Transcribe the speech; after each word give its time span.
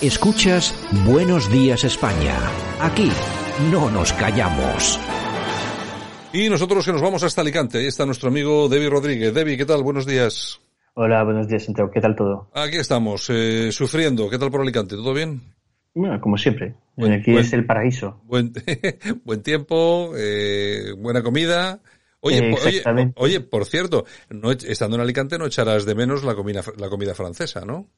Escuchas 0.00 0.74
Buenos 1.04 1.50
Días 1.50 1.84
España. 1.84 2.36
Aquí 2.80 3.10
no 3.70 3.90
nos 3.90 4.12
callamos. 4.14 4.98
Y 6.32 6.48
nosotros 6.48 6.86
que 6.86 6.92
nos 6.92 7.02
vamos 7.02 7.22
hasta 7.22 7.42
Alicante. 7.42 7.78
Ahí 7.78 7.86
está 7.86 8.06
nuestro 8.06 8.28
amigo 8.28 8.68
Debbie 8.68 8.88
Rodríguez. 8.88 9.34
Debbie, 9.34 9.56
¿qué 9.56 9.66
tal? 9.66 9.82
Buenos 9.82 10.06
días. 10.06 10.60
Hola, 10.94 11.22
buenos 11.24 11.48
días, 11.48 11.64
Santiago. 11.64 11.90
¿Qué 11.90 12.00
tal 12.00 12.16
todo? 12.16 12.50
Aquí 12.54 12.76
estamos, 12.76 13.28
eh, 13.30 13.72
sufriendo. 13.72 14.30
¿Qué 14.30 14.38
tal 14.38 14.50
por 14.50 14.60
Alicante? 14.60 14.96
¿Todo 14.96 15.12
bien? 15.12 15.40
Bueno, 15.94 16.20
como 16.20 16.38
siempre. 16.38 16.74
Aquí 16.96 17.36
es 17.36 17.52
el 17.52 17.66
paraíso. 17.66 18.20
Buen, 18.24 18.52
buen 19.24 19.42
tiempo, 19.42 20.12
eh, 20.16 20.94
buena 20.96 21.22
comida. 21.22 21.80
Oye, 22.20 22.54
oye, 22.64 23.12
oye, 23.16 23.40
por 23.40 23.64
cierto, 23.64 24.04
no, 24.28 24.50
estando 24.50 24.96
en 24.96 25.02
Alicante 25.02 25.38
no 25.38 25.46
echarás 25.46 25.86
de 25.86 25.94
menos 25.94 26.22
la 26.22 26.34
comida, 26.34 26.62
la 26.76 26.90
comida 26.90 27.14
francesa, 27.14 27.64
¿no? 27.64 27.88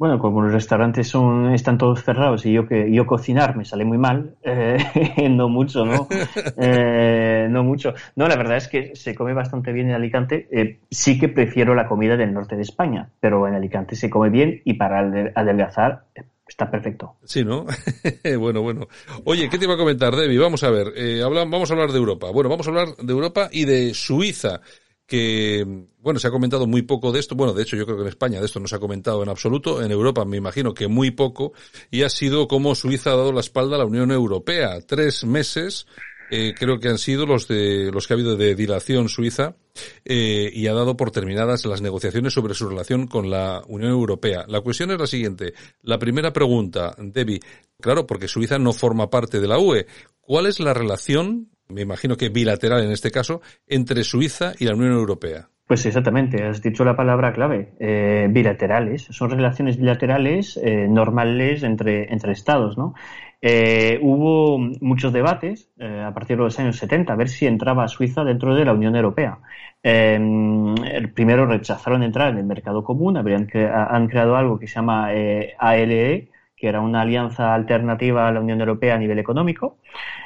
Bueno, 0.00 0.18
como 0.18 0.40
los 0.40 0.54
restaurantes 0.54 1.08
son, 1.08 1.52
están 1.52 1.76
todos 1.76 2.02
cerrados 2.02 2.46
y 2.46 2.54
yo 2.54 2.66
que 2.66 2.90
yo 2.90 3.04
cocinar 3.04 3.54
me 3.54 3.66
sale 3.66 3.84
muy 3.84 3.98
mal, 3.98 4.34
eh, 4.42 4.78
no 5.30 5.50
mucho, 5.50 5.84
¿no? 5.84 6.08
Eh, 6.56 7.48
no 7.50 7.62
mucho. 7.64 7.92
No, 8.16 8.26
la 8.26 8.36
verdad 8.36 8.56
es 8.56 8.68
que 8.68 8.96
se 8.96 9.14
come 9.14 9.34
bastante 9.34 9.72
bien 9.72 9.88
en 9.88 9.94
Alicante. 9.94 10.48
Eh, 10.50 10.80
sí 10.90 11.18
que 11.18 11.28
prefiero 11.28 11.74
la 11.74 11.86
comida 11.86 12.16
del 12.16 12.32
norte 12.32 12.56
de 12.56 12.62
España, 12.62 13.10
pero 13.20 13.46
en 13.46 13.54
Alicante 13.54 13.94
se 13.94 14.08
come 14.08 14.30
bien 14.30 14.62
y 14.64 14.74
para 14.74 15.00
adelgazar 15.34 16.04
está 16.48 16.70
perfecto. 16.70 17.16
Sí, 17.24 17.44
¿no? 17.44 17.66
bueno, 18.38 18.62
bueno. 18.62 18.88
Oye, 19.24 19.50
¿qué 19.50 19.58
te 19.58 19.66
iba 19.66 19.74
a 19.74 19.78
comentar, 19.78 20.16
Debbie? 20.16 20.38
Vamos 20.38 20.64
a 20.64 20.70
ver, 20.70 20.94
eh, 20.96 21.20
vamos 21.22 21.70
a 21.70 21.74
hablar 21.74 21.92
de 21.92 21.98
Europa. 21.98 22.30
Bueno, 22.30 22.48
vamos 22.48 22.66
a 22.66 22.70
hablar 22.70 22.96
de 22.96 23.12
Europa 23.12 23.50
y 23.52 23.66
de 23.66 23.92
Suiza 23.92 24.62
que, 25.10 25.66
bueno, 25.98 26.20
se 26.20 26.28
ha 26.28 26.30
comentado 26.30 26.68
muy 26.68 26.82
poco 26.82 27.10
de 27.10 27.18
esto. 27.18 27.34
Bueno, 27.34 27.52
de 27.52 27.64
hecho, 27.64 27.76
yo 27.76 27.84
creo 27.84 27.96
que 27.96 28.02
en 28.02 28.08
España 28.08 28.38
de 28.38 28.46
esto 28.46 28.60
no 28.60 28.68
se 28.68 28.76
ha 28.76 28.78
comentado 28.78 29.24
en 29.24 29.28
absoluto. 29.28 29.82
En 29.82 29.90
Europa 29.90 30.24
me 30.24 30.36
imagino 30.36 30.72
que 30.72 30.86
muy 30.86 31.10
poco. 31.10 31.52
Y 31.90 32.02
ha 32.02 32.08
sido 32.08 32.46
como 32.46 32.76
Suiza 32.76 33.10
ha 33.10 33.16
dado 33.16 33.32
la 33.32 33.40
espalda 33.40 33.74
a 33.74 33.80
la 33.80 33.86
Unión 33.86 34.12
Europea. 34.12 34.80
Tres 34.86 35.24
meses, 35.24 35.88
eh, 36.30 36.54
creo 36.56 36.78
que 36.78 36.88
han 36.88 36.98
sido 36.98 37.26
los 37.26 37.48
de, 37.48 37.90
los 37.92 38.06
que 38.06 38.12
ha 38.12 38.16
habido 38.16 38.36
de 38.36 38.54
dilación 38.54 39.08
Suiza, 39.08 39.56
eh, 40.04 40.48
y 40.54 40.68
ha 40.68 40.74
dado 40.74 40.96
por 40.96 41.10
terminadas 41.10 41.64
las 41.64 41.82
negociaciones 41.82 42.32
sobre 42.32 42.54
su 42.54 42.68
relación 42.68 43.08
con 43.08 43.30
la 43.30 43.64
Unión 43.66 43.90
Europea. 43.90 44.44
La 44.46 44.60
cuestión 44.60 44.92
es 44.92 44.98
la 45.00 45.08
siguiente. 45.08 45.54
La 45.82 45.98
primera 45.98 46.32
pregunta, 46.32 46.94
Debbie. 46.98 47.40
Claro, 47.80 48.06
porque 48.06 48.28
Suiza 48.28 48.60
no 48.60 48.72
forma 48.72 49.10
parte 49.10 49.40
de 49.40 49.48
la 49.48 49.58
UE. 49.58 49.86
¿Cuál 50.20 50.46
es 50.46 50.60
la 50.60 50.72
relación 50.72 51.50
me 51.70 51.82
imagino 51.82 52.16
que 52.16 52.28
bilateral 52.28 52.84
en 52.84 52.92
este 52.92 53.10
caso, 53.10 53.40
entre 53.66 54.04
Suiza 54.04 54.52
y 54.58 54.64
la 54.64 54.74
Unión 54.74 54.92
Europea. 54.92 55.48
Pues 55.70 55.86
exactamente, 55.86 56.42
has 56.42 56.60
dicho 56.60 56.84
la 56.84 56.96
palabra 56.96 57.32
clave, 57.32 57.74
eh, 57.78 58.26
bilaterales. 58.28 59.06
Son 59.10 59.30
relaciones 59.30 59.76
bilaterales 59.76 60.56
eh, 60.56 60.88
normales 60.88 61.62
entre, 61.62 62.12
entre 62.12 62.32
estados, 62.32 62.76
¿no? 62.76 62.94
Eh, 63.40 63.96
hubo 64.02 64.58
muchos 64.58 65.12
debates 65.12 65.70
a 65.80 66.12
partir 66.12 66.36
de 66.38 66.42
los 66.42 66.58
años 66.58 66.76
70 66.76 67.12
a 67.12 67.16
ver 67.16 67.28
si 67.28 67.46
entraba 67.46 67.86
Suiza 67.86 68.24
dentro 68.24 68.56
de 68.56 68.64
la 68.64 68.72
Unión 68.72 68.96
Europea. 68.96 69.38
el 69.80 71.12
primero 71.14 71.46
rechazaron 71.46 72.02
entrar 72.02 72.32
en 72.32 72.38
el 72.38 72.46
mercado 72.46 72.82
común, 72.82 73.16
habrían 73.16 73.48
han 73.54 74.08
creado 74.08 74.34
algo 74.34 74.58
que 74.58 74.66
se 74.66 74.74
llama 74.74 75.10
ALE, 75.58 76.30
que 76.60 76.68
era 76.68 76.82
una 76.82 77.00
alianza 77.00 77.54
alternativa 77.54 78.28
a 78.28 78.32
la 78.32 78.40
Unión 78.40 78.60
Europea 78.60 78.94
a 78.94 78.98
nivel 78.98 79.18
económico. 79.18 79.78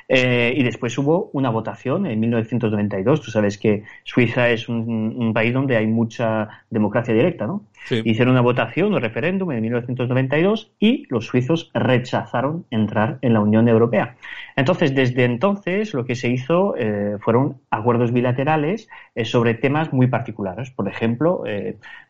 Eh, 0.09 0.53
y 0.57 0.65
después 0.65 0.99
hubo 0.99 1.31
una 1.33 1.49
votación 1.49 2.07
en 2.07 2.19
1992. 2.19 3.21
Tú 3.21 3.31
sabes 3.31 3.57
que 3.57 3.85
Suiza 4.03 4.51
es 4.51 4.69
un, 4.69 5.33
país 5.33 5.55
donde 5.55 5.77
hay 5.77 5.87
mucha 5.87 6.49
democracia 6.71 7.15
directa, 7.15 7.47
¿no? 7.47 7.65
Hicieron 7.91 8.33
una 8.33 8.41
votación, 8.41 8.95
un 8.95 9.01
referéndum 9.01 9.53
en 9.53 9.63
1992 9.63 10.73
y 10.79 11.05
los 11.11 11.27
suizos 11.27 11.71
rechazaron 11.75 12.65
entrar 12.71 13.19
en 13.23 13.35
la 13.35 13.41
Unión 13.41 13.69
Europea. 13.69 14.17
Entonces, 14.57 14.95
desde 14.95 15.25
entonces, 15.25 15.95
lo 15.95 16.05
que 16.05 16.15
se 16.15 16.29
hizo 16.29 16.75
eh, 16.77 17.17
fueron 17.21 17.59
acuerdos 17.71 18.13
bilaterales 18.13 18.89
eh, 19.15 19.25
sobre 19.25 19.55
temas 19.55 19.93
muy 19.93 20.07
particulares. 20.07 20.71
Por 20.71 20.89
ejemplo, 20.89 21.45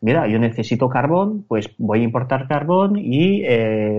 mira, 0.01 0.27
yo 0.29 0.39
necesito 0.39 0.89
carbón, 0.89 1.45
pues 1.49 1.71
voy 1.79 2.01
a 2.01 2.05
importar 2.05 2.47
carbón 2.49 2.97
y 2.97 3.43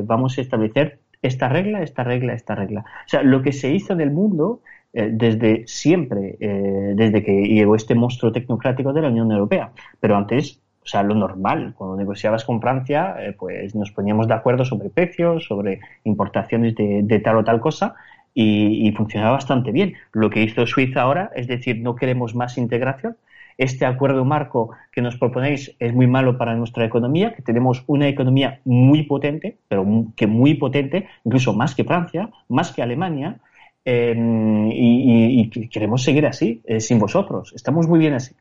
vamos 0.04 0.38
a 0.38 0.42
establecer 0.42 1.00
esta 1.22 1.50
regla, 1.50 1.82
esta 1.82 2.04
regla, 2.04 2.34
esta 2.34 2.56
regla. 2.56 2.82
O 2.82 3.10
sea, 3.10 3.24
lo 3.24 3.42
que 3.42 3.52
se 3.52 3.72
hizo 3.72 3.94
en 3.94 4.02
el 4.02 4.12
mundo 4.12 4.62
eh, 4.94 5.10
desde 5.12 5.68
siempre, 5.68 6.38
eh, 6.40 6.94
desde 6.96 7.22
que 7.22 7.34
llegó 7.34 7.76
este 7.76 7.96
monstruo 7.96 8.32
tecnocrático 8.32 8.94
de 8.94 9.02
la 9.02 9.10
Unión 9.10 9.30
Europea. 9.30 9.72
Pero 10.00 10.16
antes, 10.16 10.62
o 10.86 10.88
sea, 10.88 11.02
lo 11.02 11.16
normal, 11.16 11.74
cuando 11.76 11.98
negociabas 11.98 12.46
con 12.46 12.62
Francia, 12.62 13.16
eh, 13.20 13.34
pues 13.34 13.74
nos 13.74 13.92
poníamos 13.92 14.28
de 14.28 14.36
acuerdo 14.36 14.64
sobre 14.64 14.90
precios, 14.90 15.46
sobre 15.46 15.80
importaciones 16.04 16.76
de, 16.76 17.20
tal 17.24 17.38
o 17.38 17.44
tal 17.44 17.60
cosa, 17.60 17.96
y, 18.34 18.88
y 18.88 18.92
funcionaba 18.92 19.32
bastante 19.32 19.72
bien. 19.72 19.96
Lo 20.12 20.30
que 20.30 20.44
hizo 20.44 20.66
Suiza 20.68 21.02
ahora 21.02 21.32
es 21.36 21.48
decir, 21.48 21.80
no 21.82 21.96
queremos 21.96 22.36
más 22.36 22.58
integración, 22.58 23.18
este 23.58 23.86
acuerdo 23.86 24.26
marco 24.26 24.72
que 24.92 25.02
nos 25.02 25.18
proponéis 25.18 25.74
es 25.80 25.94
muy 25.94 26.08
malo 26.08 26.38
para 26.38 26.56
nuestra 26.56 26.86
economía, 26.86 27.34
que 27.34 27.42
tenemos 27.42 27.84
una 27.88 28.08
economía 28.08 28.60
muy 28.66 29.04
potente, 29.04 29.58
pero 29.68 29.86
que 30.16 30.28
muy 30.28 30.56
potente, 30.56 31.08
incluso 31.24 31.54
más 31.54 31.74
que 31.76 31.84
Francia, 31.84 32.30
más 32.50 32.72
que 32.72 32.82
Alemania, 32.82 33.40
em, 33.86 34.70
y, 34.72 35.50
queremos 35.70 36.04
seguir 36.04 36.26
así, 36.26 36.62
eh, 36.66 36.80
sin 36.80 37.00
vosotros. 37.00 37.54
Estamos 37.56 37.88
muy 37.88 38.00
bien 38.00 38.14
así. 38.14 38.34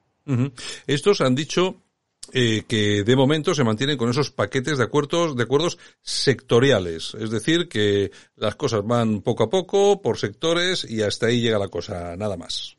Estos 0.86 1.20
han 1.20 1.34
dicho 1.34 1.83
eh, 2.32 2.64
que 2.66 3.04
de 3.04 3.16
momento 3.16 3.54
se 3.54 3.64
mantienen 3.64 3.96
con 3.96 4.10
esos 4.10 4.30
paquetes 4.30 4.78
de 4.78 4.84
acuerdos, 4.84 5.36
de 5.36 5.42
acuerdos 5.42 5.78
sectoriales. 6.02 7.14
Es 7.18 7.30
decir, 7.30 7.68
que 7.68 8.10
las 8.36 8.56
cosas 8.56 8.84
van 8.84 9.20
poco 9.22 9.44
a 9.44 9.50
poco, 9.50 10.02
por 10.02 10.18
sectores, 10.18 10.88
y 10.88 11.02
hasta 11.02 11.26
ahí 11.26 11.40
llega 11.40 11.58
la 11.58 11.68
cosa, 11.68 12.16
nada 12.16 12.36
más 12.36 12.76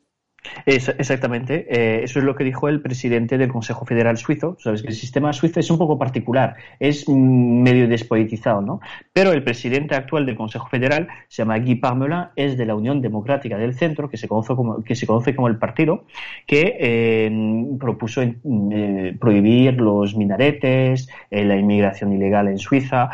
exactamente. 0.65 1.67
Eh, 1.69 2.03
eso 2.03 2.19
es 2.19 2.25
lo 2.25 2.35
que 2.35 2.43
dijo 2.43 2.67
el 2.67 2.81
presidente 2.81 3.37
del 3.37 3.51
Consejo 3.51 3.85
Federal 3.85 4.17
Suizo. 4.17 4.57
Sabes 4.59 4.81
que 4.81 4.89
el 4.89 4.95
sistema 4.95 5.33
suizo 5.33 5.59
es 5.59 5.69
un 5.69 5.77
poco 5.77 5.97
particular, 5.97 6.55
es 6.79 7.07
medio 7.07 7.87
despolitizado, 7.87 8.61
¿no? 8.61 8.79
Pero 9.13 9.31
el 9.31 9.43
presidente 9.43 9.95
actual 9.95 10.25
del 10.25 10.35
Consejo 10.35 10.67
Federal 10.67 11.07
se 11.27 11.41
llama 11.41 11.59
Guy 11.59 11.75
Parmelin, 11.75 12.25
es 12.35 12.57
de 12.57 12.65
la 12.65 12.75
Unión 12.75 13.01
Democrática 13.01 13.57
del 13.57 13.73
Centro, 13.73 14.09
que 14.09 14.17
se 14.17 14.27
conoce 14.27 14.55
como, 14.55 14.83
que 14.83 14.95
se 14.95 15.07
conoce 15.07 15.35
como 15.35 15.47
el 15.47 15.57
partido, 15.57 16.05
que 16.45 16.77
eh, 16.79 17.75
propuso 17.79 18.21
eh, 18.21 19.15
prohibir 19.19 19.79
los 19.79 20.15
minaretes, 20.15 21.09
la 21.29 21.55
inmigración 21.55 22.13
ilegal 22.13 22.47
en 22.47 22.57
Suiza, 22.57 23.09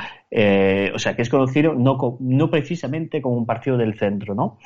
o 0.94 1.00
sea, 1.00 1.16
que 1.16 1.22
es 1.22 1.30
conocido 1.30 1.74
no, 1.74 2.18
no 2.20 2.50
precisamente 2.50 3.22
como 3.22 3.36
un 3.36 3.46
partido 3.46 3.78
del 3.78 3.96
centro, 3.96 4.36
¿no? 4.36 4.58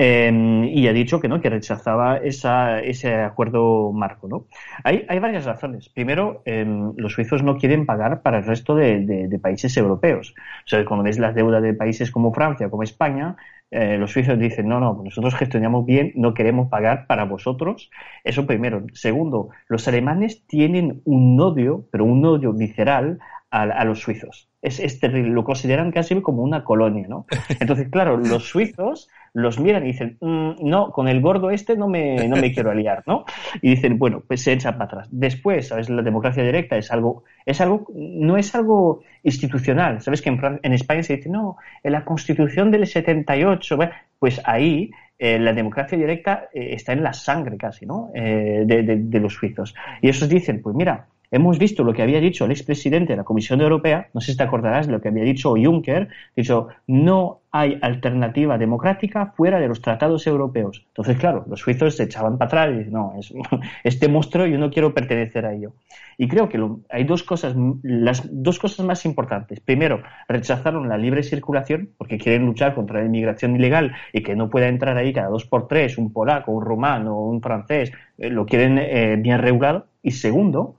Em, 0.00 0.62
y 0.62 0.86
ha 0.86 0.92
dicho 0.92 1.18
que 1.20 1.26
no, 1.26 1.40
que 1.40 1.50
rechazaba 1.50 2.18
esa, 2.18 2.78
ese 2.78 3.16
acuerdo 3.16 3.90
marco. 3.92 4.28
¿no? 4.28 4.46
Hay, 4.84 5.04
hay 5.08 5.18
varias 5.18 5.44
razones. 5.44 5.88
Primero, 5.88 6.42
em, 6.44 6.92
los 6.96 7.14
suizos 7.14 7.42
no 7.42 7.56
quieren 7.56 7.84
pagar 7.84 8.22
para 8.22 8.38
el 8.38 8.44
resto 8.44 8.76
de, 8.76 9.28
países 9.42 9.76
europeos. 9.76 10.34
O 10.64 10.68
sea, 10.68 10.84
cuando 10.84 11.02
ves 11.02 11.18
las 11.18 11.34
deudas 11.34 11.62
de 11.62 11.74
países 11.74 12.12
como 12.12 12.32
Francia, 12.32 12.70
como 12.70 12.84
España, 12.84 13.36
eh, 13.72 13.98
los 13.98 14.12
suizos 14.12 14.38
dicen, 14.38 14.68
no, 14.68 14.78
no, 14.78 15.02
nosotros 15.04 15.34
gestionamos 15.34 15.84
bien, 15.84 16.12
no 16.14 16.32
queremos 16.32 16.68
pagar 16.68 17.08
para 17.08 17.24
vosotros. 17.24 17.90
Eso 18.22 18.46
primero. 18.46 18.86
Segundo, 18.92 19.48
los 19.66 19.88
alemanes 19.88 20.46
tienen 20.46 21.02
un 21.06 21.40
odio, 21.40 21.86
pero 21.90 22.04
un 22.04 22.24
odio 22.24 22.52
visceral 22.52 23.18
a, 23.50 23.62
a 23.62 23.84
los 23.84 23.98
suizos. 23.98 24.48
Es, 24.62 24.78
es, 24.78 25.00
terrible, 25.00 25.30
lo 25.30 25.44
consideran 25.44 25.90
casi 25.90 26.20
como 26.20 26.42
una 26.42 26.62
colonia, 26.62 27.06
¿no? 27.08 27.26
Entonces, 27.60 27.88
claro, 27.88 28.16
los 28.16 28.48
suizos 28.48 29.08
los 29.32 29.58
miran 29.58 29.84
y 29.84 29.88
dicen, 29.88 30.16
mm, 30.20 30.52
no, 30.62 30.90
con 30.90 31.08
el 31.08 31.20
gordo 31.20 31.50
este 31.50 31.76
no 31.76 31.88
me, 31.88 32.28
no 32.28 32.36
me 32.36 32.52
quiero 32.54 32.70
aliar, 32.70 33.02
¿no? 33.06 33.24
Y 33.62 33.70
dicen, 33.70 33.98
bueno, 33.98 34.22
pues 34.26 34.42
se 34.42 34.52
echan 34.52 34.74
para 34.74 34.84
atrás. 34.84 35.08
Después, 35.10 35.68
¿sabes? 35.68 35.88
La 35.90 36.02
democracia 36.02 36.42
directa 36.42 36.76
es 36.76 36.90
algo, 36.90 37.24
es 37.44 37.60
algo, 37.60 37.86
no 37.94 38.36
es 38.36 38.54
algo 38.54 39.02
institucional. 39.22 40.00
¿Sabes 40.00 40.22
que 40.22 40.30
en, 40.30 40.60
en 40.62 40.72
España 40.72 41.02
se 41.02 41.16
dice, 41.16 41.28
no, 41.28 41.56
en 41.82 41.92
la 41.92 42.04
constitución 42.04 42.70
del 42.70 42.86
78, 42.86 43.78
pues 44.18 44.40
ahí 44.44 44.90
eh, 45.18 45.38
la 45.38 45.52
democracia 45.52 45.98
directa 45.98 46.48
eh, 46.52 46.74
está 46.74 46.92
en 46.92 47.02
la 47.02 47.12
sangre 47.12 47.56
casi, 47.56 47.86
¿no? 47.86 48.10
Eh, 48.14 48.62
de, 48.64 48.82
de, 48.82 49.20
los 49.20 49.34
suizos. 49.34 49.74
Y 50.00 50.08
esos 50.08 50.28
dicen, 50.28 50.62
pues 50.62 50.76
mira, 50.76 51.08
hemos 51.30 51.58
visto 51.58 51.84
lo 51.84 51.92
que 51.92 52.02
había 52.02 52.20
dicho 52.20 52.44
el 52.44 52.50
expresidente 52.50 53.12
de 53.12 53.18
la 53.18 53.24
Comisión 53.24 53.60
Europea, 53.60 54.08
no 54.14 54.20
sé 54.20 54.32
si 54.32 54.38
te 54.38 54.44
acordarás 54.44 54.86
de 54.86 54.92
lo 54.92 55.00
que 55.00 55.08
había 55.08 55.24
dicho 55.24 55.54
Juncker, 55.56 56.08
dicho, 56.34 56.68
no 56.86 57.40
hay 57.50 57.78
alternativa 57.80 58.58
democrática 58.58 59.32
fuera 59.36 59.58
de 59.58 59.68
los 59.68 59.80
tratados 59.80 60.26
europeos. 60.26 60.84
Entonces, 60.88 61.16
claro, 61.16 61.44
los 61.48 61.60
suizos 61.60 61.96
se 61.96 62.04
echaban 62.04 62.36
para 62.36 62.46
atrás 62.46 62.70
y 62.70 62.78
dicen, 62.78 62.92
no, 62.92 63.14
es, 63.18 63.32
este 63.84 64.08
monstruo 64.08 64.46
yo 64.46 64.58
no 64.58 64.70
quiero 64.70 64.92
pertenecer 64.92 65.46
a 65.46 65.54
ello. 65.54 65.72
Y 66.18 66.28
creo 66.28 66.48
que 66.48 66.60
hay 66.90 67.04
dos 67.04 67.22
cosas, 67.22 67.54
las 67.82 68.28
dos 68.30 68.58
cosas 68.58 68.84
más 68.84 69.04
importantes. 69.04 69.60
Primero, 69.60 70.02
rechazaron 70.26 70.88
la 70.88 70.98
libre 70.98 71.22
circulación 71.22 71.90
porque 71.96 72.18
quieren 72.18 72.44
luchar 72.44 72.74
contra 72.74 73.00
la 73.00 73.06
inmigración 73.06 73.54
ilegal 73.54 73.92
y 74.12 74.22
que 74.22 74.34
no 74.34 74.50
pueda 74.50 74.68
entrar 74.68 74.96
ahí 74.96 75.12
cada 75.12 75.28
dos 75.28 75.44
por 75.44 75.68
tres 75.68 75.96
un 75.96 76.12
polaco, 76.12 76.52
un 76.52 76.64
rumano, 76.64 77.20
un 77.20 77.40
francés, 77.40 77.92
eh, 78.18 78.30
lo 78.30 78.46
quieren 78.46 78.78
eh, 78.78 79.16
bien 79.16 79.38
regulado. 79.38 79.86
Y 80.02 80.10
segundo, 80.10 80.74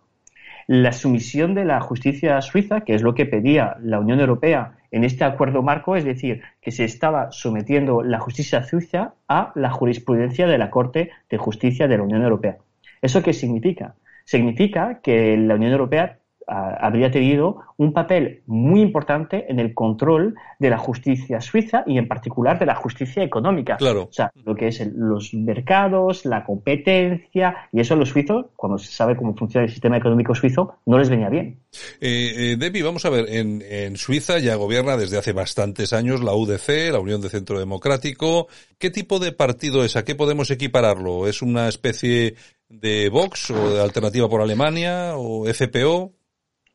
la 0.69 0.92
sumisión 0.92 1.56
de 1.56 1.66
la 1.66 1.81
justicia 1.81 2.39
suiza, 2.44 2.81
que 2.81 2.94
es 2.94 3.01
lo 3.01 3.16
que 3.16 3.25
pedía 3.25 3.77
la 3.81 4.00
Unión 4.00 4.19
Europea 4.19 4.77
en 4.92 5.04
este 5.04 5.24
acuerdo 5.24 5.63
marco, 5.63 5.95
es 5.95 6.06
decir, 6.06 6.44
que 6.62 6.69
se 6.69 6.83
estaba 6.83 7.31
sometiendo 7.31 8.04
la 8.04 8.19
justicia 8.19 8.62
suiza 8.62 9.16
a 9.27 9.51
la 9.56 9.71
jurisprudencia 9.71 10.45
de 10.45 10.60
la 10.60 10.69
Corte 10.69 11.10
de 11.27 11.38
Justicia 11.39 11.88
de 11.88 11.98
la 11.98 12.04
Unión 12.04 12.21
Europea. 12.21 12.60
¿Eso 13.01 13.24
qué 13.24 13.33
significa? 13.33 13.95
Significa 14.25 15.00
que 15.01 15.36
la 15.38 15.56
Unión 15.56 15.71
Europea 15.71 16.19
habría 16.50 17.12
tenido 17.12 17.62
un 17.78 17.94
papel 17.94 18.42
muy 18.48 18.81
importante 18.81 19.46
en 19.50 19.60
el 19.60 19.74
control 19.74 20.36
de 20.57 20.69
la 20.69 20.78
justicia 20.78 21.40
suiza 21.42 21.84
y 21.86 21.98
en 21.98 22.07
particular 22.07 22.60
de 22.60 22.66
la 22.66 22.75
justicia 22.75 23.24
económica. 23.24 23.78
Claro. 23.78 24.04
O 24.10 24.12
sea, 24.12 24.31
lo 24.44 24.56
que 24.56 24.68
es 24.68 24.86
los 24.94 25.34
mercados, 25.34 26.25
la 26.25 26.44
competencia, 26.44 27.69
y 27.72 27.80
eso 27.80 27.94
a 27.94 27.98
los 27.98 28.10
suizos, 28.10 28.48
cuando 28.56 28.78
se 28.78 28.92
sabe 28.92 29.16
cómo 29.16 29.36
funciona 29.36 29.66
el 29.66 29.72
sistema 29.72 29.98
económico 29.98 30.34
suizo, 30.34 30.75
no 30.86 30.98
les 30.98 31.10
venía 31.10 31.30
bien. 31.30 31.60
Eh, 32.01 32.34
eh, 32.51 32.56
Debbie, 32.57 32.84
vamos 32.84 33.06
a 33.06 33.10
ver, 33.10 33.30
en, 33.30 33.62
en 33.62 33.96
Suiza 33.96 34.40
ya 34.40 34.56
gobierna 34.56 34.98
desde 34.98 35.18
hace 35.18 35.34
bastantes 35.34 35.94
años 35.94 36.22
la 36.22 36.34
UDC, 36.34 36.92
la 36.92 37.00
Unión 37.00 37.22
de 37.22 37.30
Centro 37.30 37.60
Democrático. 37.60 38.48
¿Qué 38.78 38.90
tipo 38.90 39.19
de 39.19 39.31
partido 39.31 39.84
es? 39.84 39.96
¿A 39.96 40.04
qué 40.04 40.16
podemos 40.16 40.50
equipararlo? 40.51 41.28
¿Es 41.28 41.42
una 41.42 41.68
especie 41.68 42.36
de 42.69 43.10
Vox 43.10 43.51
o 43.51 43.74
de 43.74 43.81
Alternativa 43.81 44.30
por 44.30 44.42
Alemania 44.42 45.13
o 45.16 45.46
FPO? 45.46 46.19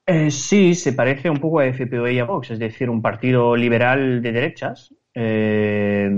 Eh, 0.06 0.30
sí, 0.30 0.74
se 0.74 0.92
parece 0.92 1.30
un 1.30 1.38
poco 1.38 1.60
a 1.60 1.66
FPO 1.66 2.08
y 2.08 2.18
a 2.18 2.24
Vox, 2.24 2.50
es 2.50 2.58
decir, 2.58 2.90
un 2.90 3.00
partido 3.00 3.56
liberal 3.56 4.20
de 4.20 4.32
derechas. 4.32 4.94
Eh, 5.14 6.10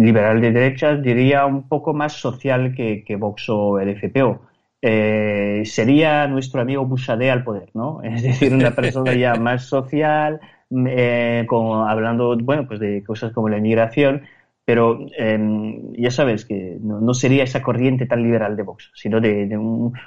liberal 0.00 0.40
de 0.40 0.52
derechas 0.52 1.02
diría 1.02 1.46
un 1.46 1.68
poco 1.68 1.94
más 1.94 2.12
social 2.12 2.74
que, 2.74 3.02
que 3.04 3.16
Vox 3.16 3.48
o 3.48 3.80
el 3.80 3.90
FPO. 3.96 4.42
Eh, 4.80 5.62
sería 5.64 6.26
nuestro 6.28 6.60
amigo 6.60 6.84
Bouchardet 6.84 7.30
al 7.30 7.42
poder, 7.42 7.70
¿no? 7.74 8.02
Es 8.04 8.22
decir, 8.22 8.52
una 8.54 8.72
persona 8.72 9.14
ya 9.14 9.34
más 9.40 9.64
social, 9.64 10.40
hablando, 10.70 12.36
bueno, 12.38 12.66
pues 12.68 12.80
de 12.80 13.02
cosas 13.02 13.32
como 13.32 13.48
la 13.48 13.58
inmigración, 13.58 14.22
pero 14.64 15.06
em, 15.18 15.92
ya 15.92 16.10
sabes 16.10 16.44
que 16.44 16.78
no, 16.80 17.12
sería 17.12 17.44
esa 17.44 17.62
corriente 17.62 18.06
tan 18.06 18.22
liberal 18.22 18.56
de 18.56 18.62
Vox, 18.62 18.90
sino 18.94 19.20
de, 19.20 19.58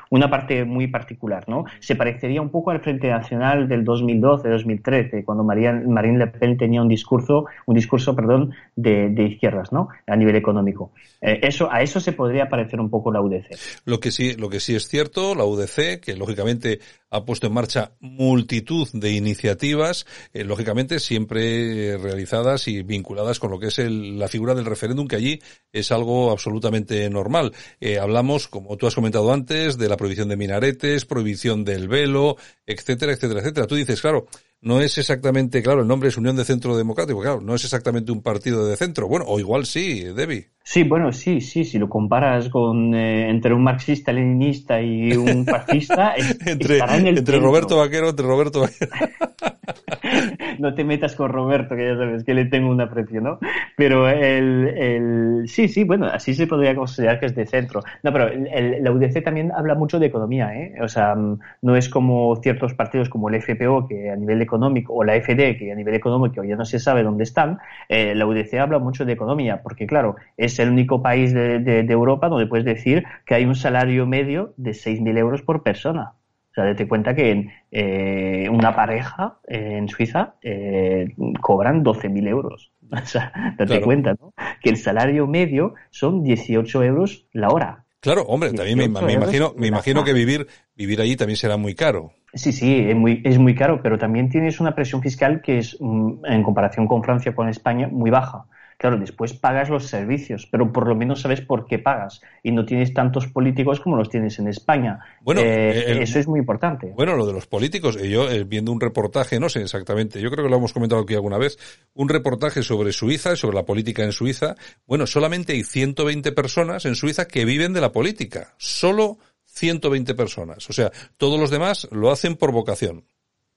una 0.09 0.29
parte 0.29 0.65
muy 0.65 0.87
particular, 0.87 1.47
¿no? 1.47 1.65
Se 1.79 1.95
parecería 1.95 2.41
un 2.41 2.49
poco 2.49 2.71
al 2.71 2.81
Frente 2.81 3.07
Nacional 3.07 3.67
del 3.67 3.85
2012-2013, 3.85 5.23
cuando 5.23 5.43
Marine 5.43 6.17
Le 6.17 6.27
Pen 6.27 6.57
tenía 6.57 6.81
un 6.81 6.87
discurso, 6.87 7.45
un 7.67 7.75
discurso, 7.75 8.15
perdón, 8.15 8.51
de, 8.75 9.27
izquierdas, 9.27 9.71
¿no? 9.71 9.89
A 10.07 10.15
nivel 10.15 10.35
económico. 10.35 10.91
Eh, 11.21 11.39
eso, 11.43 11.71
a 11.71 11.81
eso 11.81 11.99
se 11.99 12.13
podría 12.13 12.49
parecer 12.49 12.79
un 12.79 12.89
poco 12.89 13.11
la 13.11 13.21
UDC. 13.21 13.55
Lo 13.85 13.99
que 13.99 14.11
sí, 14.11 14.35
lo 14.35 14.49
que 14.49 14.59
sí 14.59 14.75
es 14.75 14.87
cierto, 14.87 15.35
la 15.35 15.45
UDC, 15.45 15.99
que 16.01 16.15
lógicamente 16.15 16.79
ha 17.09 17.23
puesto 17.25 17.47
en 17.47 17.53
marcha 17.53 17.91
multitud 17.99 18.87
de 18.93 19.11
iniciativas, 19.11 20.05
eh, 20.33 20.43
lógicamente 20.43 20.99
siempre 20.99 21.97
realizadas 21.97 22.67
y 22.67 22.83
vinculadas 22.83 23.39
con 23.39 23.51
lo 23.51 23.59
que 23.59 23.67
es 23.67 23.77
la 23.79 24.27
figura 24.27 24.46
del 24.55 24.65
referéndum, 24.65 25.07
que 25.07 25.15
allí 25.15 25.41
es 25.71 25.91
algo 25.91 26.31
absolutamente 26.31 27.09
normal. 27.09 27.53
Eh, 27.79 27.99
hablamos, 27.99 28.47
como 28.47 28.77
tú 28.77 28.87
has 28.87 28.95
comentado 28.95 29.31
antes, 29.33 29.77
de 29.77 29.89
la 29.89 29.97
prohibición 29.97 30.29
de 30.29 30.37
minaretes, 30.37 31.05
prohibición 31.05 31.63
del 31.65 31.87
velo, 31.87 32.37
etcétera, 32.65 33.13
etcétera, 33.13 33.41
etcétera. 33.41 33.67
Tú 33.67 33.75
dices, 33.75 34.01
claro, 34.01 34.27
no 34.61 34.81
es 34.81 34.97
exactamente, 34.97 35.61
claro, 35.61 35.81
el 35.81 35.87
nombre 35.87 36.09
es 36.09 36.17
Unión 36.17 36.35
de 36.35 36.45
Centro 36.45 36.75
Democrático, 36.75 37.21
claro, 37.21 37.41
no 37.41 37.55
es 37.55 37.63
exactamente 37.63 38.11
un 38.11 38.21
partido 38.21 38.65
de 38.65 38.75
centro. 38.75 39.07
Bueno, 39.07 39.25
o 39.27 39.39
igual 39.39 39.65
sí, 39.65 40.03
Debbie. 40.03 40.49
Sí, 40.69 40.83
bueno, 40.83 41.13
sí, 41.13 41.39
sí, 41.39 41.63
si 41.63 41.79
lo 41.79 41.87
comparas 41.87 42.49
con 42.49 42.93
eh, 42.93 43.29
entre 43.29 43.53
un 43.53 43.63
marxista 43.63 44.11
leninista 44.11 44.81
y 44.81 45.13
un 45.13 45.45
fascista, 45.45 46.13
entre, 46.45 46.79
entre 47.07 47.39
Roberto 47.39 47.77
Vaquero, 47.77 48.09
entre 48.09 48.25
Roberto 48.25 48.59
Vaquero. 48.59 48.91
no 50.59 50.73
te 50.73 50.83
metas 50.83 51.15
con 51.15 51.31
Roberto, 51.31 51.75
que 51.75 51.85
ya 51.85 51.95
sabes 51.95 52.23
que 52.23 52.33
le 52.33 52.45
tengo 52.45 52.69
un 52.69 52.81
aprecio, 52.81 53.21
¿no? 53.21 53.39
Pero 53.75 54.09
el, 54.09 54.67
el 54.67 55.43
sí, 55.47 55.67
sí, 55.67 55.83
bueno, 55.83 56.07
así 56.07 56.33
se 56.33 56.47
podría 56.47 56.75
considerar 56.75 57.19
que 57.19 57.27
es 57.27 57.35
de 57.35 57.45
centro. 57.45 57.81
No, 58.03 58.11
pero 58.11 58.27
el, 58.27 58.83
la 58.83 58.91
UDC 58.91 59.23
también 59.23 59.51
habla 59.51 59.75
mucho 59.75 59.99
de 59.99 60.07
economía, 60.07 60.53
¿eh? 60.53 60.75
O 60.81 60.87
sea, 60.87 61.15
no 61.15 61.75
es 61.75 61.89
como 61.89 62.35
ciertos 62.37 62.73
partidos 62.73 63.09
como 63.09 63.29
el 63.29 63.41
FPO, 63.41 63.87
que 63.87 64.09
a 64.09 64.15
nivel 64.15 64.41
económico, 64.41 64.93
o 64.93 65.03
la 65.03 65.15
FD, 65.15 65.57
que 65.57 65.71
a 65.71 65.75
nivel 65.75 65.95
económico 65.95 66.43
ya 66.43 66.55
no 66.55 66.65
se 66.65 66.79
sabe 66.79 67.03
dónde 67.03 67.23
están. 67.23 67.59
Eh, 67.89 68.15
la 68.15 68.25
UDC 68.25 68.55
habla 68.55 68.79
mucho 68.79 69.05
de 69.05 69.13
economía, 69.13 69.61
porque 69.61 69.85
claro, 69.85 70.15
es 70.35 70.56
el 70.59 70.69
único 70.69 71.01
país 71.01 71.33
de, 71.33 71.59
de, 71.59 71.83
de 71.83 71.93
Europa 71.93 72.29
donde 72.29 72.47
puedes 72.47 72.65
decir 72.65 73.05
que 73.25 73.35
hay 73.35 73.45
un 73.45 73.55
salario 73.55 74.05
medio 74.05 74.53
de 74.57 74.71
6.000 74.71 75.17
euros 75.17 75.41
por 75.41 75.63
persona 75.63 76.13
sea, 76.57 76.65
date 76.65 76.87
cuenta 76.87 77.13
que 77.13 77.49
eh, 77.71 78.49
una 78.49 78.75
pareja 78.75 79.37
en 79.47 79.87
Suiza 79.87 80.35
eh, 80.41 81.13
cobran 81.39 81.83
12.000 81.83 82.27
euros. 82.27 82.71
O 82.89 83.05
sea, 83.05 83.53
date 83.57 83.81
cuenta, 83.81 84.15
¿no? 84.17 84.33
Que 84.61 84.69
el 84.69 84.77
salario 84.77 85.27
medio 85.27 85.73
son 85.89 86.23
18 86.23 86.83
euros 86.83 87.27
la 87.33 87.49
hora. 87.49 87.83
Claro, 87.99 88.21
hombre, 88.23 88.53
también 88.53 88.77
me, 88.77 88.85
imagino, 88.85 89.53
me 89.57 89.67
imagino 89.67 90.05
que 90.05 90.13
vivir, 90.13 90.47
vivir 90.73 91.01
allí 91.01 91.17
también 91.17 91.35
será 91.35 91.57
muy 91.57 91.75
caro. 91.75 92.13
Sí, 92.33 92.53
sí, 92.53 92.87
es 92.87 92.95
muy, 92.95 93.21
es 93.25 93.37
muy 93.39 93.55
caro, 93.55 93.81
pero 93.83 93.97
también 93.97 94.29
tienes 94.29 94.61
una 94.61 94.73
presión 94.73 95.01
fiscal 95.01 95.41
que 95.41 95.57
es, 95.57 95.75
mm, 95.81 96.25
en 96.27 96.43
comparación 96.43 96.87
con 96.87 97.03
Francia, 97.03 97.35
con 97.35 97.49
España, 97.49 97.89
muy 97.91 98.09
baja. 98.09 98.45
Claro, 98.77 98.97
después 98.97 99.33
pagas 99.33 99.69
los 99.69 99.87
servicios, 99.87 100.47
pero 100.51 100.71
por 100.71 100.87
lo 100.87 100.95
menos 100.95 101.21
sabes 101.21 101.41
por 101.41 101.65
qué 101.65 101.79
pagas 101.79 102.21
y 102.43 102.51
no 102.51 102.63
tienes 102.63 102.93
tantos 102.93 103.25
políticos 103.25 103.79
como 103.79 103.97
los 103.97 104.07
tienes 104.07 104.37
en 104.37 104.47
España. 104.47 104.99
Bueno, 105.21 105.41
eh, 105.41 105.99
eso 106.03 106.19
es 106.19 106.27
muy 106.27 106.39
importante. 106.39 106.93
Bueno, 106.95 107.15
lo 107.15 107.25
de 107.25 107.33
los 107.33 107.47
políticos, 107.47 107.97
eh, 107.97 108.07
yo 108.07 108.29
eh, 108.29 108.43
viendo 108.43 108.71
un 108.71 108.79
reportaje, 108.79 109.39
no 109.39 109.49
sé 109.49 109.63
exactamente, 109.63 110.21
yo 110.21 110.29
creo 110.29 110.43
que 110.43 110.51
lo 110.51 110.57
hemos 110.57 110.73
comentado 110.73 111.01
aquí 111.01 111.15
alguna 111.15 111.39
vez, 111.39 111.57
un 111.95 112.07
reportaje 112.07 112.61
sobre 112.61 112.93
Suiza, 112.93 113.35
sobre 113.35 113.55
la 113.55 113.65
política 113.65 114.03
en 114.03 114.11
Suiza. 114.11 114.55
Bueno, 114.85 115.07
solamente 115.07 115.53
hay 115.53 115.63
120 115.63 116.31
personas 116.33 116.85
en 116.85 116.93
Suiza 116.93 117.25
que 117.25 117.45
viven 117.45 117.73
de 117.73 117.81
la 117.81 117.91
política. 117.91 118.53
Solo 118.57 119.17
120 119.45 120.13
personas. 120.13 120.69
O 120.69 120.73
sea, 120.73 120.91
todos 121.17 121.39
los 121.39 121.49
demás 121.49 121.87
lo 121.91 122.11
hacen 122.11 122.35
por 122.35 122.51
vocación. 122.51 123.05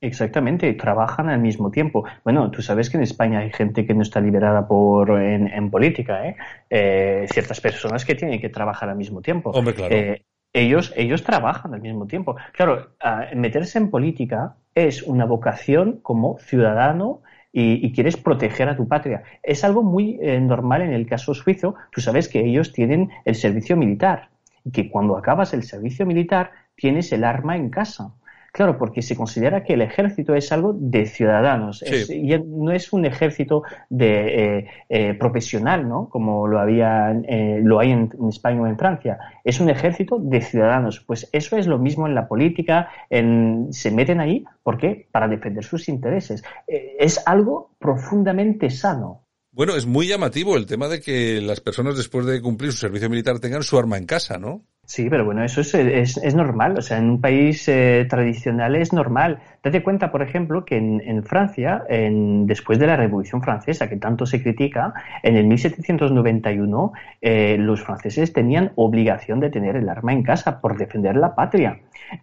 Exactamente, 0.01 0.73
trabajan 0.75 1.29
al 1.29 1.41
mismo 1.41 1.71
tiempo. 1.71 2.05
Bueno, 2.25 2.51
tú 2.51 2.63
sabes 2.63 2.89
que 2.89 2.97
en 2.97 3.03
España 3.03 3.41
hay 3.41 3.53
gente 3.53 3.85
que 3.85 3.93
no 3.93 4.03
está 4.03 4.21
liberada 4.21 4.67
por 4.67 5.21
en, 5.21 5.71
política, 5.71 6.27
¿eh? 6.27 6.37
¿eh? 6.71 7.27
Ciertas 7.31 7.61
personas 7.61 8.05
que 8.05 8.15
tienen 8.15 8.41
que 8.41 8.49
trabajar 8.49 8.89
al 8.89 8.97
mismo 8.97 9.21
tiempo. 9.21 9.51
Hombre, 9.51 9.75
claro. 9.75 9.95
Eh, 9.95 10.25
ellos, 10.53 10.93
ellos 10.97 11.23
trabajan 11.23 11.75
al 11.75 11.81
mismo 11.81 12.07
tiempo. 12.07 12.37
Claro, 12.53 12.93
meterse 13.37 13.79
en 13.79 13.91
política 13.91 14.57
es 14.75 15.03
una 15.03 15.25
vocación 15.25 16.01
como 16.03 16.39
ciudadano 16.39 17.23
y, 17.53 17.93
quieres 17.93 18.17
proteger 18.17 18.69
a 18.69 18.77
tu 18.77 18.87
patria. 18.87 19.23
Es 19.43 19.65
algo 19.65 19.83
muy 19.83 20.19
eh, 20.23 20.41
normal 20.41 20.83
en 20.83 20.93
el 20.93 21.07
caso 21.07 21.35
suizo. 21.35 21.75
Tú 21.91 22.01
sabes 22.01 22.29
que 22.29 22.41
ellos 22.41 22.73
tienen 22.73 23.11
el 23.25 23.35
servicio 23.35 23.77
militar 23.77 24.31
y 24.65 24.71
que 24.71 24.91
cuando 24.91 25.17
acabas 25.17 25.53
el 25.53 25.65
servicio 25.65 26.07
militar 26.07 26.53
tienes 26.77 27.13
el 27.13 27.25
arma 27.25 27.57
en 27.57 27.71
casa. 27.71 28.13
Claro, 28.53 28.79
porque 28.79 29.03
se 29.03 29.17
considera 29.17 29.63
que 29.63 29.75
el 29.75 29.83
ejército 29.83 30.35
es 30.35 30.51
algo 30.51 30.75
de 30.75 31.07
ciudadanos, 31.07 31.83
y 31.83 32.37
no 32.39 32.73
es 32.73 32.93
un 32.93 33.05
ejército 33.05 33.63
de 33.89 34.59
eh, 34.59 34.67
eh, 34.89 35.15
profesional, 35.15 35.89
¿no? 35.89 36.09
Como 36.09 36.49
lo 36.49 36.59
había, 36.59 37.13
eh, 37.13 37.61
lo 37.63 37.79
hay 37.79 37.93
en, 37.93 38.11
España 38.29 38.63
o 38.63 38.67
en 38.67 38.77
Francia. 38.77 39.19
Es 39.45 39.61
un 39.61 39.71
ejército 39.71 40.19
de 40.19 40.41
ciudadanos. 40.41 41.01
Pues 41.01 41.29
eso 41.33 41.57
es 41.57 41.67
lo 41.67 41.79
mismo 41.79 42.07
en 42.07 42.15
la 42.15 42.27
política. 42.27 42.89
En, 43.09 43.69
se 43.71 43.91
meten 43.91 44.21
ahí, 44.21 44.45
¿por 44.63 44.79
qué? 44.79 45.09
Para 45.13 45.29
defender 45.29 45.65
sus 45.65 45.89
intereses. 45.89 46.43
es 46.67 47.23
algo 47.27 47.71
profundamente 47.79 48.71
sano. 48.71 49.27
Bueno, 49.53 49.75
es 49.77 49.87
muy 49.87 50.07
llamativo 50.07 50.57
el 50.57 50.67
tema 50.67 50.89
de 50.89 51.01
que 51.01 51.41
las 51.41 51.61
personas 51.61 51.97
después 51.97 52.25
de 52.25 52.41
cumplir 52.41 52.73
su 52.73 52.79
servicio 52.79 53.11
militar 53.11 53.41
tengan 53.41 53.63
su 53.63 53.79
arma 53.79 53.99
en 53.99 54.07
casa, 54.07 54.39
¿no? 54.39 54.65
Sí, 54.91 55.09
pero 55.09 55.25
bueno, 55.25 55.45
eso 55.45 55.61
es, 55.61 55.73
es, 55.73 56.35
normal. 56.35 56.77
O 56.77 56.83
sea, 56.83 56.99
en 56.99 57.11
un 57.11 57.21
país 57.21 57.69
eh, 57.69 58.09
tradicional 58.11 58.75
es 58.75 58.93
normal. 58.93 59.39
Date 59.63 59.85
cuenta, 59.85 60.11
por 60.11 60.21
ejemplo, 60.21 60.65
que 60.65 60.79
en, 60.79 61.23
Francia, 61.23 61.85
en, 61.89 62.45
después 62.45 62.81
de 62.81 62.89
la 62.89 62.97
Revolución 62.97 63.41
Francesa, 63.41 63.89
que 63.89 63.99
tanto 63.99 64.27
se 64.27 64.43
critica, 64.43 64.93
en 65.23 65.37
el 65.37 65.47
1791 65.47 66.93
eh, 67.21 67.57
los 67.57 67.85
franceses 67.85 68.33
tenían 68.33 68.73
obligación 68.75 69.39
de 69.39 69.51
tener 69.51 69.77
el 69.77 69.89
arma 69.89 70.13
en 70.13 70.25
casa 70.25 70.61
por 70.61 70.77
defender 70.77 71.15
la 71.15 71.37
patria. 71.37 71.79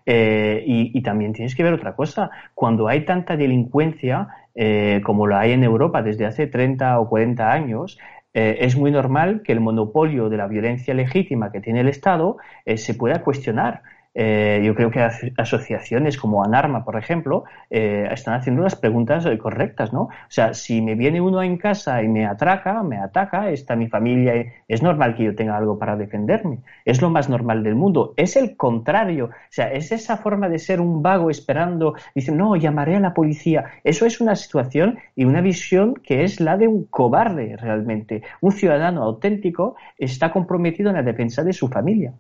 Eh, 0.06 0.62
y, 0.68 1.02
también 1.04 1.32
tienes 1.32 1.56
que 1.56 1.64
ver 1.64 1.72
otra 1.72 1.96
cosa. 1.96 2.30
Cuando 2.54 2.90
hay 2.90 3.06
tanta 3.06 3.38
delincuencia 3.38 4.28
como 5.04 5.28
la 5.28 5.42
hay 5.42 5.52
en 5.52 5.64
Europa 5.64 6.02
desde 6.02 6.26
hace 6.26 6.48
30 6.48 7.00
o 7.00 7.08
40 7.08 7.52
años, 7.52 8.00
eh, 8.40 8.64
es 8.68 8.78
muy 8.78 8.92
normal 8.92 9.42
que 9.44 9.52
el 9.52 9.60
monopolio 9.60 10.30
de 10.30 10.38
la 10.38 10.46
violencia 10.46 10.94
legítima 10.94 11.52
que 11.52 11.60
tiene 11.60 11.80
el 11.80 11.88
Estado 11.88 12.38
eh, 12.66 12.78
se 12.78 12.94
pueda 12.94 13.24
cuestionar. 13.24 13.82
Eh, 14.20 14.64
yo 14.66 14.74
creo 14.74 14.90
que 14.90 15.00
asociaciones 15.38 16.18
como 16.18 16.44
Anarma, 16.44 16.84
por 16.84 16.98
ejemplo, 16.98 17.44
eh, 17.70 18.08
están 18.12 18.34
haciendo 18.34 18.64
las 18.64 18.76
preguntas 18.76 19.28
correctas, 19.40 19.94
¿no? 19.94 20.02
O 20.02 20.30
sea, 20.30 20.56
si 20.56 20.82
me 20.82 20.96
viene 20.96 21.22
uno 21.22 21.44
en 21.44 21.58
casa 21.58 22.02
y 22.02 22.08
me 22.08 22.26
atraca, 22.26 22.82
me 22.82 22.98
ataca, 22.98 23.52
está 23.52 23.76
mi 23.76 23.88
familia, 23.90 24.34
es 24.68 24.82
normal 24.82 25.16
que 25.16 25.26
yo 25.26 25.36
tenga 25.36 25.56
algo 25.56 25.78
para 25.78 25.96
defenderme. 25.96 26.62
Es 26.84 27.00
lo 27.00 27.12
más 27.12 27.30
normal 27.30 27.62
del 27.62 27.76
mundo. 27.76 28.16
Es 28.18 28.36
el 28.36 28.58
contrario. 28.58 29.26
O 29.26 29.52
sea, 29.52 29.72
es 29.72 29.92
esa 29.92 30.18
forma 30.18 30.50
de 30.50 30.58
ser 30.58 30.82
un 30.82 31.04
vago 31.04 31.30
esperando, 31.30 31.94
dice, 32.16 32.32
no, 32.32 32.56
llamaré 32.56 32.96
a 32.96 33.00
la 33.00 33.14
policía. 33.14 33.66
Eso 33.84 34.08
es 34.08 34.20
una 34.20 34.36
situación 34.36 34.98
y 35.16 35.26
una 35.26 35.42
visión 35.42 35.94
que 35.94 36.24
es 36.24 36.40
la 36.40 36.58
de 36.58 36.68
un 36.68 36.86
cobarde 36.86 37.56
realmente. 37.56 38.24
Un 38.42 38.52
ciudadano 38.52 39.04
auténtico 39.04 39.76
está 40.00 40.32
comprometido 40.32 40.90
en 40.90 40.96
la 40.96 41.04
defensa 41.04 41.44
de 41.44 41.54
su 41.54 41.68
familia. 41.68 42.14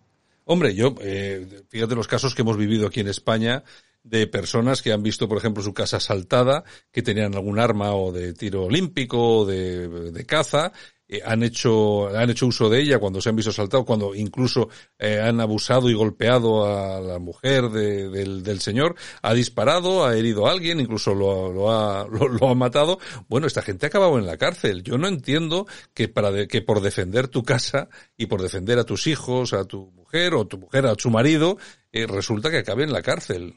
Hombre, 0.49 0.73
yo, 0.73 0.95
eh, 1.01 1.45
fíjate 1.67 1.93
los 1.93 2.07
casos 2.07 2.33
que 2.33 2.41
hemos 2.41 2.55
vivido 2.55 2.87
aquí 2.87 3.01
en 3.01 3.09
España 3.09 3.65
de 4.01 4.27
personas 4.27 4.81
que 4.81 4.93
han 4.93 5.03
visto, 5.03 5.27
por 5.27 5.37
ejemplo, 5.37 5.61
su 5.61 5.73
casa 5.73 5.97
asaltada, 5.97 6.63
que 6.89 7.01
tenían 7.01 7.35
algún 7.35 7.59
arma 7.59 7.93
o 7.93 8.13
de 8.13 8.33
tiro 8.33 8.63
olímpico 8.63 9.39
o 9.39 9.45
de, 9.45 9.89
de 9.89 10.25
caza 10.25 10.71
eh, 11.07 11.21
han 11.25 11.43
hecho 11.43 12.09
han 12.15 12.29
hecho 12.29 12.47
uso 12.47 12.69
de 12.69 12.81
ella 12.81 12.99
cuando 12.99 13.21
se 13.21 13.29
han 13.29 13.35
visto 13.35 13.51
asaltados, 13.51 13.85
cuando 13.85 14.13
incluso 14.15 14.69
eh, 14.99 15.19
han 15.19 15.39
abusado 15.39 15.89
y 15.89 15.93
golpeado 15.93 16.65
a 16.65 16.99
la 16.99 17.19
mujer 17.19 17.69
del, 17.69 18.43
del, 18.43 18.59
señor, 18.59 18.95
ha 19.21 19.33
disparado, 19.33 20.05
ha 20.05 20.17
herido 20.17 20.47
a 20.47 20.51
alguien, 20.51 20.79
incluso 20.79 21.13
lo, 21.13 21.51
lo, 21.51 21.71
ha, 21.71 22.07
lo, 22.07 22.49
ha 22.49 22.55
matado. 22.55 22.99
Bueno, 23.27 23.47
esta 23.47 23.61
gente 23.61 23.85
ha 23.85 23.89
acabado 23.89 24.17
en 24.17 24.25
la 24.25 24.37
cárcel. 24.37 24.83
Yo 24.83 24.97
no 24.97 25.07
entiendo 25.07 25.67
que 25.93 26.07
para 26.07 26.47
que 26.47 26.61
por 26.61 26.81
defender 26.81 27.27
tu 27.27 27.43
casa 27.43 27.89
y 28.17 28.25
por 28.25 28.41
defender 28.41 28.79
a 28.79 28.83
tus 28.83 29.07
hijos, 29.07 29.53
a 29.53 29.65
tu 29.65 29.91
mujer 29.91 30.33
o 30.33 30.45
tu 30.45 30.57
mujer 30.57 30.85
a 30.87 30.95
su 30.95 31.09
marido, 31.09 31.57
eh, 31.91 32.05
resulta 32.07 32.49
que 32.49 32.57
acabe 32.57 32.83
en 32.83 32.93
la 32.93 33.01
cárcel. 33.01 33.55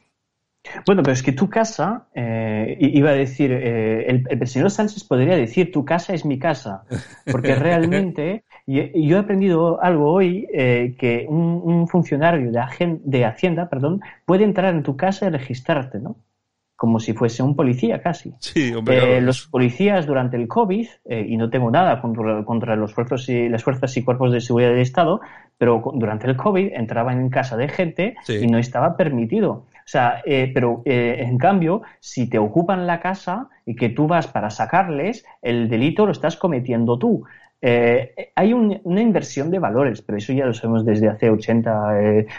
Bueno, 0.87 1.03
pero 1.03 1.13
es 1.13 1.23
que 1.23 1.33
tu 1.33 1.49
casa, 1.49 2.09
eh, 2.15 2.77
iba 2.79 3.11
a 3.11 3.15
decir, 3.15 3.51
eh, 3.51 4.07
el, 4.09 4.25
el, 4.29 4.47
señor 4.47 4.71
Sánchez 4.71 5.05
podría 5.05 5.37
decir, 5.37 5.73
tu 5.73 5.85
casa 5.85 6.13
es 6.13 6.25
mi 6.25 6.39
casa, 6.39 6.85
porque 7.31 7.55
realmente 7.57 8.45
y, 8.67 9.09
yo 9.09 9.17
he 9.17 9.21
aprendido 9.21 9.83
algo 9.83 10.13
hoy, 10.13 10.47
eh, 10.53 10.95
que 10.97 11.27
un, 11.29 11.89
funcionario 11.89 12.53
de, 12.53 13.01
de 13.05 13.25
Hacienda 13.25 13.69
perdón, 13.69 14.01
puede 14.25 14.45
entrar 14.45 14.75
en 14.75 14.85
tu 14.85 14.97
casa 14.97 15.27
y 15.27 15.31
registrarte, 15.31 15.99
¿no? 15.99 16.17
como 16.77 16.99
si 16.99 17.13
fuese 17.13 17.43
un 17.43 17.57
policía 17.57 18.01
casi. 18.01 18.33
Sí, 18.39 18.73
hombre, 18.73 19.19
eh, 19.19 19.21
los 19.21 19.49
policías 19.49 20.07
durante 20.07 20.39
el 20.39 20.49
COVID, 20.49 20.89
eh, 21.05 21.27
y 21.29 21.37
no 21.37 21.51
tengo 21.51 21.71
nada 21.71 22.01
contra, 22.01 22.43
contra 22.45 22.75
los 22.75 22.95
fuerzas 22.95 23.29
y, 23.29 23.51
las 23.51 23.63
fuerzas 23.63 23.95
y 23.99 24.03
cuerpos 24.03 24.33
de 24.33 24.41
seguridad 24.41 24.71
del 24.71 24.81
Estado, 24.81 25.21
pero 25.59 25.83
durante 25.95 26.27
el 26.27 26.37
COVID 26.37 26.73
entraban 26.73 27.21
en 27.21 27.29
casa 27.29 27.59
de 27.59 27.69
gente 27.69 28.15
y 28.29 28.47
no 28.47 28.57
estaba 28.57 28.97
permitido. 28.97 29.67
O 29.81 29.89
sea, 29.89 30.23
eh, 30.25 30.51
pero 30.53 30.83
en 30.85 31.39
cambio, 31.39 31.83
si 32.01 32.29
te 32.29 32.39
ocupan 32.39 32.87
la 32.87 33.01
casa 33.01 33.49
y 33.67 33.75
que 33.75 33.89
tú 33.89 34.07
vas 34.07 34.27
para 34.27 34.51
sacarles, 34.51 35.25
el 35.43 35.69
delito 35.69 36.07
lo 36.07 36.13
estás 36.13 36.37
cometiendo 36.37 36.99
tú. 36.99 37.25
hay 37.63 38.53
una 38.53 39.01
inversión 39.03 39.51
de 39.51 39.59
valores, 39.59 40.03
pero 40.03 40.19
eso 40.19 40.33
ya 40.33 40.47
lo 40.47 40.55
sabemos 40.55 40.85
desde 40.85 41.09
hace 41.09 41.31
80, 41.31 41.95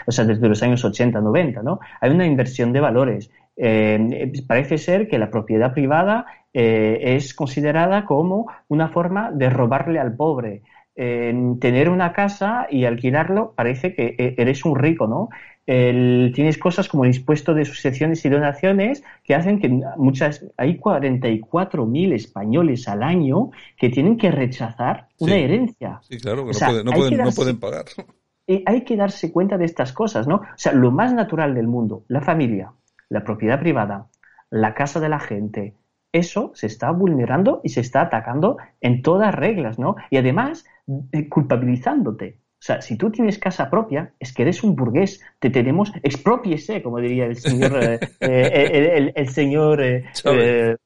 o 0.06 0.12
sea, 0.12 0.24
desde 0.24 0.48
los 0.48 0.62
años 0.62 0.84
80, 0.84 1.20
90, 1.20 1.62
¿no? 1.62 1.78
Hay 2.00 2.10
una 2.10 2.26
inversión 2.26 2.72
de 2.72 2.80
valores 2.80 3.30
eh, 3.56 4.32
parece 4.46 4.78
ser 4.78 5.08
que 5.08 5.18
la 5.18 5.30
propiedad 5.30 5.74
privada 5.74 6.26
eh, 6.52 6.98
es 7.16 7.34
considerada 7.34 8.04
como 8.04 8.46
una 8.68 8.88
forma 8.88 9.30
de 9.30 9.50
robarle 9.50 9.98
al 9.98 10.14
pobre. 10.16 10.62
tener 10.94 11.88
una 11.88 12.12
casa 12.12 12.66
y 12.70 12.84
alquilarlo 12.84 13.54
parece 13.56 13.94
que 13.94 14.14
eh, 14.18 14.34
eres 14.36 14.64
un 14.64 14.76
rico, 14.76 15.06
¿no? 15.06 15.30
Tienes 15.64 16.58
cosas 16.58 16.88
como 16.88 17.04
el 17.04 17.14
impuesto 17.14 17.54
de 17.54 17.64
sucesiones 17.64 18.24
y 18.24 18.28
donaciones 18.28 19.04
que 19.22 19.34
hacen 19.34 19.60
que 19.60 19.68
muchas, 19.96 20.44
hay 20.56 20.78
44.000 20.78 22.12
españoles 22.12 22.88
al 22.88 23.02
año 23.02 23.50
que 23.76 23.88
tienen 23.88 24.16
que 24.16 24.30
rechazar 24.30 25.08
una 25.18 25.36
herencia. 25.36 26.00
Sí, 26.02 26.18
claro, 26.18 26.46
que 26.46 26.52
no, 26.84 26.92
pueden, 26.92 27.18
no 27.18 27.32
pueden 27.32 27.58
pagar. 27.58 27.84
Hay 28.66 28.82
que 28.82 28.96
darse 28.96 29.32
cuenta 29.32 29.56
de 29.56 29.64
estas 29.64 29.92
cosas, 29.92 30.26
¿no? 30.26 30.36
O 30.36 30.56
sea, 30.56 30.72
lo 30.72 30.90
más 30.90 31.14
natural 31.14 31.54
del 31.54 31.68
mundo, 31.68 32.04
la 32.08 32.20
familia, 32.20 32.72
la 33.08 33.22
propiedad 33.22 33.60
privada, 33.60 34.08
la 34.50 34.74
casa 34.74 34.98
de 34.98 35.08
la 35.08 35.20
gente, 35.20 35.76
eso 36.12 36.52
se 36.54 36.66
está 36.66 36.90
vulnerando 36.90 37.60
y 37.64 37.70
se 37.70 37.80
está 37.80 38.02
atacando 38.02 38.58
en 38.80 39.00
todas 39.00 39.34
reglas, 39.34 39.78
¿no? 39.78 39.96
Y 40.10 40.18
además 40.18 40.66
eh, 41.12 41.28
culpabilizándote. 41.28 42.41
O 42.62 42.64
sea, 42.64 42.80
si 42.80 42.96
tú 42.96 43.10
tienes 43.10 43.40
casa 43.40 43.68
propia, 43.68 44.14
es 44.20 44.32
que 44.32 44.42
eres 44.42 44.62
un 44.62 44.76
burgués, 44.76 45.20
te 45.40 45.50
tenemos, 45.50 45.90
expropiese, 46.04 46.80
como 46.80 47.00
diría 47.00 47.24
el 47.24 47.36
señor, 47.36 47.82
eh, 47.82 47.98
eh, 48.20 49.12
el, 49.16 49.28
señor 49.30 49.82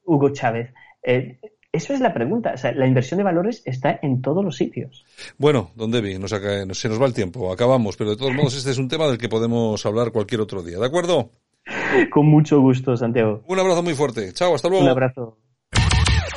Hugo 0.03 0.29
Chávez. 0.29 0.73
Eso 1.03 1.93
es 1.93 1.99
la 1.99 2.15
pregunta. 2.15 2.53
O 2.55 2.57
sea, 2.57 2.71
la 2.71 2.87
inversión 2.87 3.19
de 3.19 3.25
valores 3.25 3.61
está 3.63 3.99
en 4.01 4.23
todos 4.23 4.43
los 4.43 4.57
sitios. 4.57 5.05
Bueno, 5.37 5.69
don 5.75 5.91
Debbie, 5.91 6.17
nos 6.17 6.31
se 6.31 6.89
nos 6.89 6.99
va 6.99 7.05
el 7.05 7.13
tiempo. 7.13 7.53
Acabamos, 7.53 7.95
pero 7.95 8.09
de 8.09 8.17
todos 8.17 8.33
modos 8.33 8.57
este 8.57 8.71
es 8.71 8.79
un 8.79 8.87
tema 8.87 9.05
del 9.05 9.19
que 9.19 9.29
podemos 9.29 9.85
hablar 9.85 10.11
cualquier 10.11 10.41
otro 10.41 10.63
día. 10.63 10.79
¿De 10.79 10.85
acuerdo? 10.87 11.29
Con 12.09 12.25
mucho 12.25 12.59
gusto, 12.59 12.97
Santiago. 12.97 13.43
Un 13.45 13.59
abrazo 13.59 13.83
muy 13.83 13.93
fuerte. 13.93 14.33
Chao, 14.33 14.55
hasta 14.55 14.67
luego. 14.67 14.83
Un 14.83 14.89
abrazo. 14.89 15.37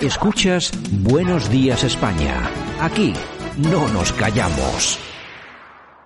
Escuchas 0.03 0.71
Buenos 1.03 1.51
Días 1.51 1.83
España. 1.83 2.51
Aquí 2.79 3.15
no 3.57 3.89
nos 3.89 4.13
callamos. 4.13 4.99